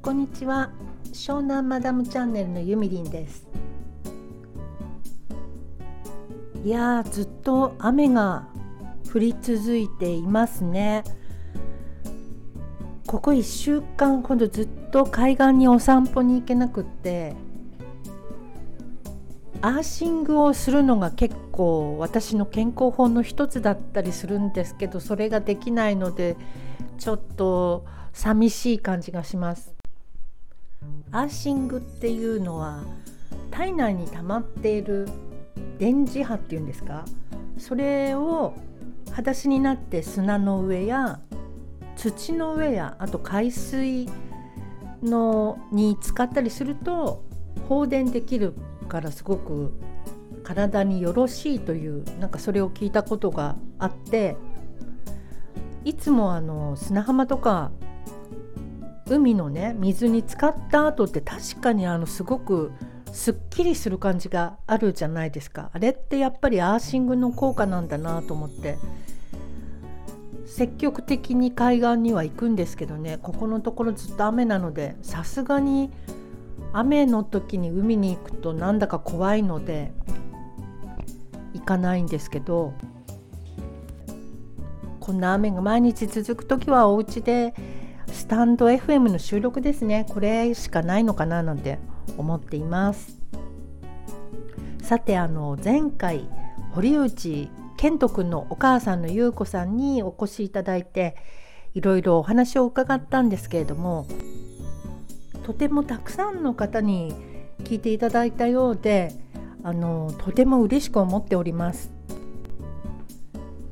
[0.00, 0.70] こんにちは。
[1.12, 3.46] 湘南マダムチャンネルのゆみりんです。
[6.64, 8.48] いやずっと雨が
[9.12, 11.04] 降り続いていますね。
[13.06, 17.36] ここ1週間ほどずっと海岸にお散歩に行けなくって
[19.66, 26.36] アーシングをするのが結構私の健康法の一つだったりするんですけどそれができないので
[26.98, 29.74] ちょっと寂しい感じがします。
[31.10, 32.84] アーシングっていうのは
[33.50, 35.08] 体内に溜まっている
[35.78, 37.04] 電磁波っていうんですか？
[37.58, 38.54] それを
[39.10, 41.18] 裸足になって砂の上や
[41.96, 44.08] 土の上やあと海水
[45.02, 47.24] のに使ったりすると
[47.68, 48.54] 放電できる
[48.86, 49.72] からすごく
[50.42, 54.36] 体によろしいというなんかそれを聞いたことがあって
[55.84, 57.70] いつもあの砂浜とか
[59.08, 62.72] 海のね水に浸かった後って確かにあのすごく
[63.12, 65.70] すっきりする感じがあるじゃないですか。
[65.72, 68.76] あれってやっぱりアーシングの効果なんだなと思って。
[70.56, 75.90] 積極的に海岸には行くんですけどねここのところずっと雨なのでさすがに
[76.78, 79.92] 雨の時に海に行くとなんだか怖いので
[81.54, 82.74] 行かないんですけど
[85.00, 87.54] こんな雨が毎日続く時はお家で
[88.08, 90.06] スタンド FM の収録ですね。
[90.10, 91.78] これしかないのかななんて
[92.18, 93.18] 思っています。
[94.82, 96.28] さてあの前回
[96.72, 101.16] 堀内健人くんのお母さんの優子さんにお越しいただいて
[101.74, 104.06] いろいろお話を伺ったんですけれども
[105.46, 107.14] とてもたくさんの方に
[107.62, 109.12] 聞いていただいたようで
[109.62, 111.92] あのとても嬉しく思っております。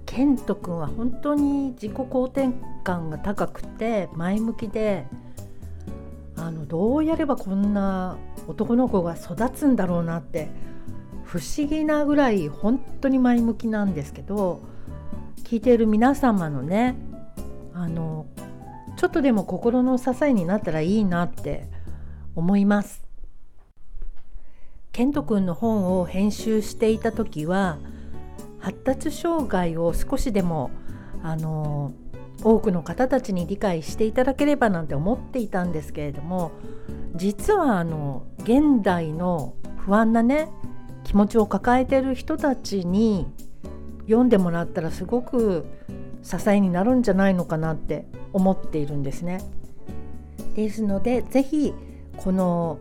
[0.06, 2.50] ケント君は本当に自己肯定
[2.84, 5.08] 感が高くて前向きで
[6.36, 10.50] あのどうやればこんな男の子が育つんだろうなって
[11.24, 14.62] 不思議なぐらい本当に前向きなんですけど
[15.42, 16.94] 聞いている皆様のね
[17.72, 18.26] あの
[18.96, 21.68] ちょっとでも心の支えになったらいいなって
[22.34, 23.04] 思います。
[24.92, 27.78] ケント君の本を編集していた時は
[28.60, 30.70] 発達障害を少しでも
[31.22, 31.92] あの
[32.44, 36.52] 多くの方たちに理解していただければなんて思っていたんですけれども
[37.16, 40.48] 実はあの現代の不安なね
[41.02, 43.26] 気持ちを抱えている人たちに
[44.06, 45.66] 読んでもらったらすごく
[46.24, 49.40] 支えになるんじゃないのかなって思っているんですね。
[50.56, 51.74] ですので是非
[52.16, 52.78] この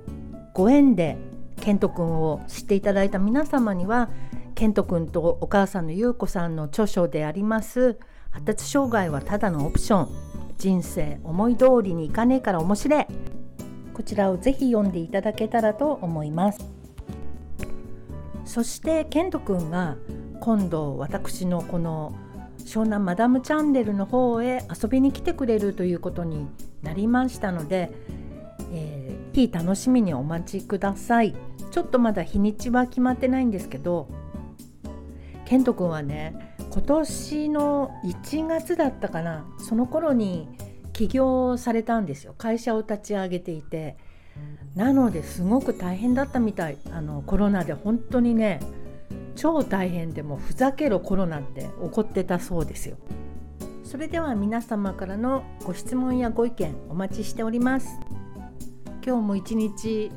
[0.54, 1.18] ご縁で
[1.60, 4.10] ケント君を知っていただいた皆様には
[4.56, 7.98] ケント君とお母さんの優子さんの著書であります
[8.32, 10.10] 「発達障害はただのオプション
[10.58, 13.06] 人生思い通りにいかねえから面白い」
[13.94, 16.60] こちらをぜひ読んでいただけたらと思います。
[18.46, 19.96] そしてケント君が
[20.40, 22.14] 今度私のこの
[22.66, 26.48] 湘南マダムチャンネルの方へ遊びに来てくれるということに
[26.82, 27.92] なりましたので、
[28.72, 31.36] えー、日楽しみにお待ちください。
[31.72, 34.08] ちょっとまだ日にちは決まってないんですけど
[35.46, 40.48] ケント君はね今年の1月だったかなその頃に
[40.94, 42.36] 起業されたんですよ。
[42.38, 43.98] 会社を立ち上げていて。
[44.76, 46.78] なのですごく大変だったみたい。
[46.92, 48.60] あのコロナで本当にね
[49.36, 52.98] 超大変でもふざけろコロナって怒ってたそうですよ。
[53.84, 58.00] それでは皆様からのご質問やご意見お待ちしております。
[59.06, 60.12] 今日も一日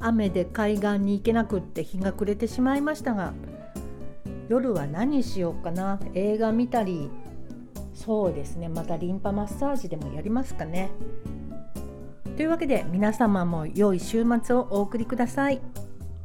[0.00, 3.32] 雨で海岸に行けなくって日が暮れてしまいましたが
[4.48, 6.00] 夜は何しようかな。
[6.14, 7.10] 映画見たり。
[7.94, 8.68] そうですね。
[8.68, 10.90] またリンパマッサージでもやりますかね。
[12.36, 15.60] というわけで皆様も良い週末をお送りください。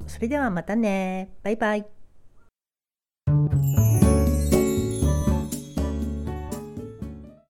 [0.07, 1.31] それではまたね。
[1.43, 2.02] バイバイ。
[3.49, 3.92] Thank you.